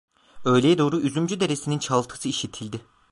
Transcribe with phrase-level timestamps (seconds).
[0.45, 2.81] Öğleye doğru Üzümcü Deresi'nin çağıltısı işitildi…